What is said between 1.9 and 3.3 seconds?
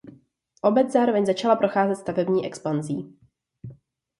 stavební expanzí.